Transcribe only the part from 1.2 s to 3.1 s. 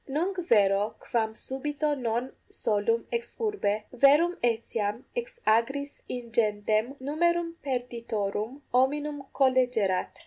subito non solum